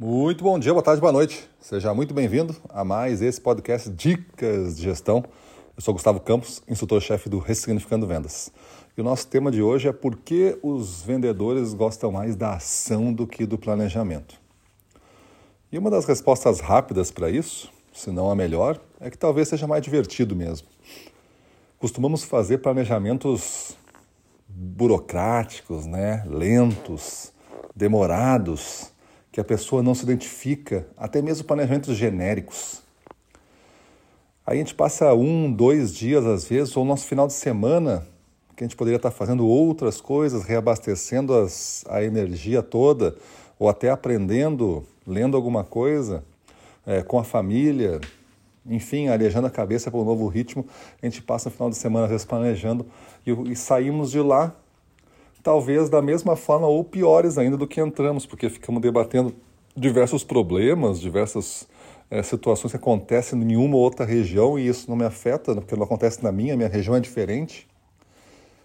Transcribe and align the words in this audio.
Muito 0.00 0.44
bom 0.44 0.56
dia, 0.60 0.72
boa 0.72 0.80
tarde, 0.80 1.00
boa 1.00 1.12
noite. 1.12 1.50
Seja 1.58 1.92
muito 1.92 2.14
bem-vindo 2.14 2.54
a 2.68 2.84
mais 2.84 3.20
esse 3.20 3.40
podcast 3.40 3.90
Dicas 3.90 4.76
de 4.76 4.82
Gestão. 4.84 5.24
Eu 5.76 5.82
sou 5.82 5.92
Gustavo 5.92 6.20
Campos, 6.20 6.62
instrutor-chefe 6.68 7.28
do 7.28 7.40
Ressignificando 7.40 8.06
Vendas. 8.06 8.52
E 8.96 9.00
o 9.00 9.04
nosso 9.04 9.26
tema 9.26 9.50
de 9.50 9.60
hoje 9.60 9.88
é 9.88 9.92
por 9.92 10.14
que 10.14 10.56
os 10.62 11.02
vendedores 11.02 11.74
gostam 11.74 12.12
mais 12.12 12.36
da 12.36 12.54
ação 12.54 13.12
do 13.12 13.26
que 13.26 13.44
do 13.44 13.58
planejamento. 13.58 14.40
E 15.72 15.76
uma 15.76 15.90
das 15.90 16.04
respostas 16.04 16.60
rápidas 16.60 17.10
para 17.10 17.28
isso, 17.28 17.68
se 17.92 18.12
não 18.12 18.30
a 18.30 18.36
melhor, 18.36 18.78
é 19.00 19.10
que 19.10 19.18
talvez 19.18 19.48
seja 19.48 19.66
mais 19.66 19.82
divertido 19.82 20.36
mesmo. 20.36 20.68
Costumamos 21.76 22.22
fazer 22.22 22.58
planejamentos 22.58 23.76
burocráticos, 24.48 25.86
né? 25.86 26.22
lentos, 26.28 27.32
demorados 27.74 28.96
que 29.30 29.40
a 29.40 29.44
pessoa 29.44 29.82
não 29.82 29.94
se 29.94 30.04
identifica, 30.04 30.86
até 30.96 31.20
mesmo 31.20 31.44
planejamentos 31.44 31.96
genéricos. 31.96 32.82
Aí 34.46 34.56
a 34.56 34.58
gente 34.58 34.74
passa 34.74 35.12
um, 35.14 35.52
dois 35.52 35.94
dias 35.94 36.24
às 36.24 36.44
vezes, 36.46 36.76
ou 36.76 36.84
nosso 36.84 37.06
final 37.06 37.26
de 37.26 37.34
semana, 37.34 38.06
que 38.56 38.64
a 38.64 38.66
gente 38.66 38.76
poderia 38.76 38.96
estar 38.96 39.10
fazendo 39.10 39.46
outras 39.46 40.00
coisas, 40.00 40.44
reabastecendo 40.44 41.34
as, 41.34 41.84
a 41.88 42.02
energia 42.02 42.62
toda, 42.62 43.14
ou 43.58 43.68
até 43.68 43.90
aprendendo, 43.90 44.84
lendo 45.06 45.36
alguma 45.36 45.62
coisa 45.62 46.24
é, 46.86 47.02
com 47.02 47.18
a 47.18 47.24
família, 47.24 48.00
enfim, 48.66 49.08
arejando 49.08 49.46
a 49.46 49.50
cabeça 49.50 49.90
para 49.90 50.00
um 50.00 50.04
novo 50.04 50.26
ritmo. 50.26 50.66
A 51.02 51.06
gente 51.06 51.22
passa 51.22 51.48
o 51.48 51.52
final 51.52 51.70
de 51.70 51.76
semana 51.76 52.06
às 52.06 52.10
vezes 52.10 52.26
planejando 52.26 52.86
e, 53.26 53.30
e 53.52 53.54
saímos 53.54 54.10
de 54.10 54.20
lá 54.20 54.54
talvez 55.48 55.88
da 55.88 56.02
mesma 56.02 56.36
forma 56.36 56.66
ou 56.66 56.84
piores 56.84 57.38
ainda 57.38 57.56
do 57.56 57.66
que 57.66 57.80
entramos, 57.80 58.26
porque 58.26 58.50
ficamos 58.50 58.82
debatendo 58.82 59.34
diversos 59.74 60.22
problemas, 60.22 61.00
diversas 61.00 61.66
é, 62.10 62.22
situações 62.22 62.70
que 62.70 62.76
acontecem 62.76 63.40
em 63.40 63.56
uma 63.56 63.74
ou 63.74 63.80
outra 63.80 64.04
região 64.04 64.58
e 64.58 64.68
isso 64.68 64.90
não 64.90 64.94
me 64.94 65.06
afeta, 65.06 65.54
porque 65.54 65.74
não 65.74 65.84
acontece 65.84 66.22
na 66.22 66.30
minha, 66.30 66.54
minha 66.54 66.68
região 66.68 66.94
é 66.94 67.00
diferente. 67.00 67.66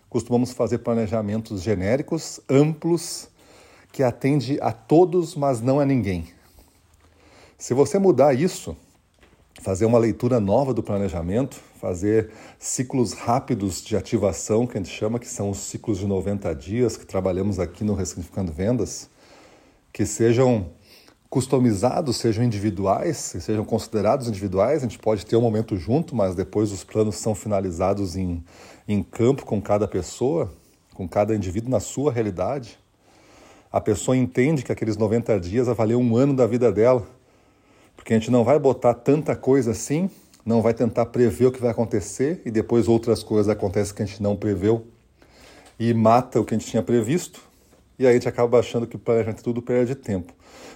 Costumamos 0.09 0.51
fazer 0.51 0.79
planejamentos 0.79 1.61
genéricos, 1.61 2.41
amplos, 2.49 3.29
que 3.89 4.03
atende 4.03 4.59
a 4.61 4.73
todos, 4.73 5.35
mas 5.35 5.61
não 5.61 5.79
a 5.79 5.85
ninguém. 5.85 6.25
Se 7.57 7.73
você 7.73 7.97
mudar 7.97 8.33
isso, 8.33 8.75
fazer 9.61 9.85
uma 9.85 9.97
leitura 9.97 10.39
nova 10.39 10.73
do 10.73 10.81
planejamento, 10.81 11.59
fazer 11.79 12.31
ciclos 12.57 13.13
rápidos 13.13 13.83
de 13.83 13.95
ativação, 13.95 14.65
que 14.65 14.77
a 14.77 14.81
gente 14.81 14.93
chama, 14.93 15.19
que 15.19 15.27
são 15.27 15.49
os 15.49 15.59
ciclos 15.59 15.99
de 15.99 16.07
90 16.07 16.53
dias 16.55 16.97
que 16.97 17.05
trabalhamos 17.05 17.59
aqui 17.59 17.83
no 17.83 17.93
Ressignificando 17.93 18.51
Vendas, 18.51 19.09
que 19.91 20.05
sejam 20.05 20.71
customizados, 21.29 22.17
sejam 22.17 22.43
individuais, 22.43 23.17
sejam 23.17 23.65
considerados 23.65 24.27
individuais, 24.27 24.79
a 24.79 24.87
gente 24.87 24.99
pode 24.99 25.25
ter 25.25 25.35
um 25.35 25.41
momento 25.41 25.75
junto, 25.77 26.15
mas 26.15 26.35
depois 26.35 26.71
os 26.71 26.83
planos 26.83 27.15
são 27.15 27.33
finalizados 27.33 28.15
em, 28.15 28.43
em 28.87 29.01
campo 29.01 29.45
com 29.45 29.61
cada 29.61 29.87
pessoa, 29.87 30.51
com 30.93 31.07
cada 31.07 31.35
indivíduo 31.35 31.71
na 31.71 31.79
sua 31.79 32.11
realidade. 32.11 32.77
A 33.71 33.81
pessoa 33.81 34.15
entende 34.15 34.63
que 34.63 34.71
aqueles 34.71 34.95
90 34.95 35.39
dias 35.39 35.67
avaliam 35.67 35.99
um 35.99 36.15
ano 36.15 36.35
da 36.35 36.45
vida 36.45 36.71
dela 36.71 37.03
porque 38.03 38.13
a 38.13 38.19
gente 38.19 38.29
não 38.29 38.43
vai 38.43 38.59
botar 38.59 38.93
tanta 38.93 39.33
coisa 39.33 39.71
assim, 39.71 40.09
não 40.45 40.61
vai 40.61 40.73
tentar 40.73 41.05
prever 41.05 41.45
o 41.45 41.51
que 41.53 41.61
vai 41.61 41.71
acontecer 41.71 42.41
e 42.43 42.51
depois 42.51 42.89
outras 42.89 43.23
coisas 43.23 43.47
acontecem 43.47 43.95
que 43.95 44.03
a 44.03 44.05
gente 44.05 44.21
não 44.21 44.35
preveu 44.35 44.85
e 45.79 45.93
mata 45.93 46.37
o 46.37 46.43
que 46.43 46.53
a 46.53 46.57
gente 46.57 46.69
tinha 46.69 46.83
previsto. 46.83 47.39
E 47.97 48.05
aí 48.05 48.11
a 48.11 48.13
gente 48.13 48.27
acaba 48.27 48.59
achando 48.59 48.85
que 48.85 48.97
o 48.97 48.99
planejamento 48.99 49.41
tudo 49.41 49.61
perde 49.61 49.95
tempo. 49.95 50.33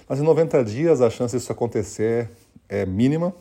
Mas 0.08 0.18
em 0.18 0.22
90 0.22 0.64
dias 0.64 1.02
a 1.02 1.10
chance 1.10 1.36
disso 1.36 1.52
acontecer 1.52 2.30
é 2.66 2.86
mínima. 2.86 3.34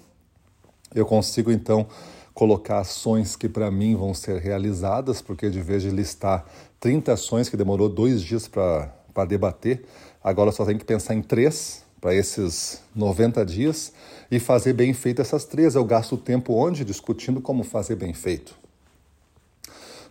Eu 0.94 1.06
consigo 1.06 1.50
então 1.50 1.88
colocar 2.34 2.80
ações 2.80 3.38
que 3.38 3.48
para 3.48 3.72
mim 3.72 3.96
vão 3.96 4.14
ser 4.14 4.42
realizadas, 4.42 5.22
porque 5.22 5.50
de 5.50 5.62
vez 5.62 5.82
de 5.82 5.92
listar 5.92 6.46
30 6.82 7.14
ações 7.14 7.48
que 7.48 7.56
demorou 7.56 7.88
dois 7.88 8.22
dias 8.22 8.50
para 8.50 8.92
debater, 9.26 9.86
agora 10.22 10.52
só 10.52 10.66
tem 10.66 10.78
que 10.78 10.84
pensar 10.84 11.16
em 11.16 11.22
três 11.22 11.87
para 12.00 12.14
esses 12.14 12.82
90 12.96 13.46
dias 13.46 13.92
e 14.30 14.40
fazer 14.40 14.74
bem 14.74 14.94
feito 14.94 15.22
essas 15.22 15.46
três. 15.46 15.76
Eu 15.76 15.84
gasto 15.84 16.18
tempo 16.18 16.54
onde? 16.54 16.86
Discutindo 16.86 17.42
como 17.42 17.64
fazer 17.64 17.96
bem 17.96 18.14
feito. 18.14 18.56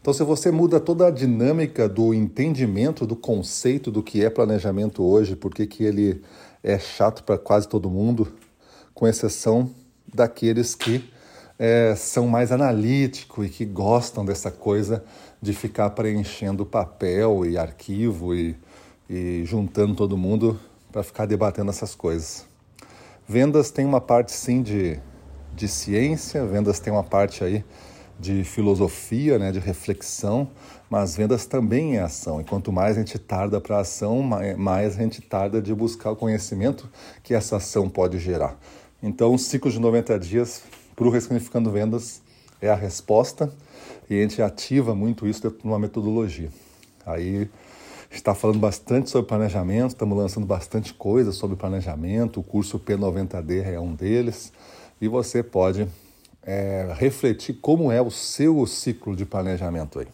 Então, 0.01 0.15
se 0.15 0.23
você 0.23 0.51
muda 0.51 0.79
toda 0.79 1.09
a 1.09 1.11
dinâmica 1.11 1.89
do 1.89 2.15
entendimento 2.15 3.05
do 3.05 3.17
conceito 3.17 3.91
do 3.91 4.03
que 4.03 4.25
é 4.25 4.31
planejamento 4.31 5.03
hoje, 5.03 5.35
porque 5.35 5.67
que 5.67 5.83
ele 5.83 6.23
é 6.63 6.79
chato 6.79 7.25
para 7.25 7.37
quase 7.37 7.67
todo 7.67 7.91
mundo, 7.91 8.33
com 8.95 9.07
exceção 9.07 9.71
daqueles 10.15 10.75
que 10.75 11.11
é, 11.59 11.95
são 11.97 12.29
mais 12.29 12.53
analíticos 12.53 13.47
e 13.47 13.49
que 13.49 13.65
gostam 13.65 14.25
dessa 14.25 14.51
coisa 14.51 15.05
de 15.41 15.53
ficar 15.53 15.91
preenchendo 15.91 16.65
papel 16.65 17.45
e 17.45 17.59
arquivo 17.59 18.35
e, 18.35 18.57
e 19.09 19.43
juntando 19.45 19.95
todo 19.95 20.17
mundo 20.17 20.59
para 20.97 21.03
ficar 21.03 21.27
debatendo 21.27 21.69
essas 21.69 21.95
coisas. 21.95 22.47
Vendas 23.29 23.71
tem 23.71 23.85
uma 23.85 24.01
parte 24.01 24.33
sim 24.33 24.63
de, 24.63 24.99
de 25.55 25.69
ciência, 25.69 26.47
vendas 26.47 26.81
tem 26.81 26.91
uma 26.91 27.05
parte 27.05 27.45
aí 27.45 27.63
de 28.19 28.43
filosofia, 28.45 29.39
né, 29.39 29.53
de 29.53 29.59
reflexão, 29.59 30.49
mas 30.89 31.15
vendas 31.15 31.45
também 31.45 31.99
é 31.99 32.01
ação. 32.01 32.41
E 32.41 32.45
quanto 32.45 32.73
mais 32.73 32.97
a 32.97 33.01
gente 33.01 33.19
tarda 33.19 33.61
para 33.61 33.77
a 33.77 33.81
ação, 33.81 34.23
mais 34.57 34.99
a 34.99 35.03
gente 35.03 35.21
tarda 35.21 35.61
de 35.61 35.75
buscar 35.75 36.13
o 36.13 36.17
conhecimento 36.17 36.89
que 37.23 37.35
essa 37.35 37.59
ação 37.59 37.91
pode 37.91 38.19
gerar. 38.19 38.59
Então, 39.03 39.35
o 39.35 39.39
ciclo 39.39 39.71
de 39.71 39.79
90 39.79 40.19
dias 40.19 40.63
para 40.95 41.07
o 41.07 41.11
Ressignificando 41.11 41.71
Vendas 41.71 42.23
é 42.59 42.71
a 42.71 42.75
resposta 42.75 43.53
e 44.09 44.19
a 44.19 44.23
gente 44.23 44.41
ativa 44.41 44.95
muito 44.95 45.29
isso 45.29 45.43
dentro 45.43 45.59
de 45.59 45.67
uma 45.67 45.79
metodologia. 45.79 46.49
Aí 47.05 47.51
está 48.11 48.35
falando 48.35 48.59
bastante 48.59 49.11
sobre 49.11 49.29
planejamento, 49.29 49.91
estamos 49.91 50.17
lançando 50.17 50.47
bastante 50.47 50.95
coisa 50.95 51.33
sobre 51.33 51.57
planejamento, 51.57 52.41
o 52.41 52.43
curso 52.43 52.79
P90D 52.79 53.65
é 53.65 53.81
um 53.81 53.95
deles, 53.95 54.53
e 55.01 55.09
você 55.09 55.43
pode 55.43 55.89
é, 56.43 56.95
refletir 56.97 57.55
como 57.61 57.91
é 57.91 58.01
o 58.01 58.11
seu 58.11 58.67
ciclo 58.67 59.17
de 59.17 59.27
planejamento 59.27 59.99
aí. 59.99 60.09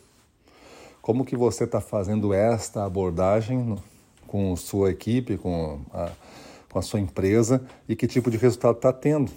Como 1.00 1.24
que 1.24 1.36
você 1.36 1.64
está 1.64 1.80
fazendo 1.80 2.32
esta 2.32 2.84
abordagem 2.84 3.76
com 4.26 4.56
sua 4.56 4.90
equipe, 4.90 5.36
com 5.36 5.80
a, 5.92 6.10
com 6.70 6.78
a 6.78 6.82
sua 6.82 7.00
empresa 7.00 7.62
e 7.86 7.94
que 7.94 8.06
tipo 8.06 8.30
de 8.30 8.38
resultado 8.38 8.76
está 8.76 8.92
tendo. 8.92 9.30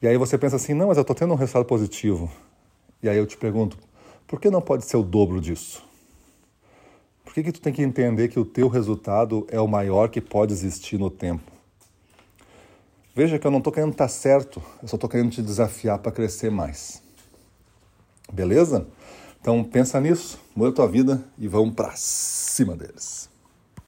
E 0.00 0.08
aí 0.08 0.16
você 0.16 0.38
pensa 0.38 0.56
assim, 0.56 0.72
não, 0.72 0.88
mas 0.88 0.96
eu 0.96 1.02
estou 1.02 1.14
tendo 1.14 1.34
um 1.34 1.36
resultado 1.36 1.66
positivo. 1.66 2.30
E 3.02 3.08
aí 3.08 3.18
eu 3.18 3.26
te 3.26 3.36
pergunto, 3.36 3.76
por 4.26 4.40
que 4.40 4.48
não 4.48 4.62
pode 4.62 4.86
ser 4.86 4.96
o 4.96 5.02
dobro 5.02 5.40
disso? 5.40 5.89
Por 7.30 7.34
que, 7.34 7.44
que 7.44 7.52
tu 7.52 7.60
tem 7.60 7.72
que 7.72 7.80
entender 7.80 8.26
que 8.26 8.40
o 8.40 8.44
teu 8.44 8.66
resultado 8.66 9.46
é 9.50 9.60
o 9.60 9.68
maior 9.68 10.08
que 10.08 10.20
pode 10.20 10.52
existir 10.52 10.98
no 10.98 11.08
tempo? 11.08 11.48
Veja 13.14 13.38
que 13.38 13.46
eu 13.46 13.52
não 13.52 13.58
estou 13.58 13.72
querendo 13.72 13.92
estar 13.92 14.06
tá 14.06 14.08
certo, 14.08 14.60
eu 14.82 14.88
só 14.88 14.96
estou 14.96 15.08
querendo 15.08 15.30
te 15.30 15.40
desafiar 15.40 16.00
para 16.00 16.10
crescer 16.10 16.50
mais. 16.50 17.00
Beleza? 18.32 18.84
Então 19.40 19.62
pensa 19.62 20.00
nisso, 20.00 20.40
muda 20.56 20.70
a 20.70 20.74
tua 20.74 20.88
vida 20.88 21.24
e 21.38 21.46
vamos 21.46 21.72
para 21.72 21.92
cima 21.94 22.74
deles. 22.74 23.30